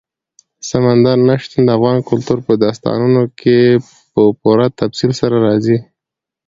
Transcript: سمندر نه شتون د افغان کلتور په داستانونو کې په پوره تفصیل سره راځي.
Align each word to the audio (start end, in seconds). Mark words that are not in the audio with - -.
سمندر 0.69 1.17
نه 1.27 1.35
شتون 1.41 1.61
د 1.65 1.69
افغان 1.77 1.97
کلتور 2.09 2.37
په 2.47 2.53
داستانونو 2.63 3.23
کې 3.39 3.57
په 4.13 4.21
پوره 4.41 4.67
تفصیل 4.81 5.11
سره 5.21 5.35
راځي. 5.47 5.77